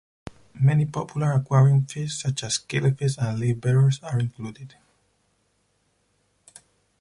Many 0.59 0.87
popular 0.87 1.31
aquarium 1.33 1.85
fish, 1.85 2.19
such 2.23 2.43
as 2.43 2.57
killifish 2.57 3.19
and 3.19 3.39
live-bearers, 3.39 3.99
are 4.01 4.17
included. 4.17 4.73